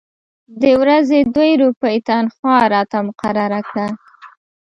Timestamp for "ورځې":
0.81-1.19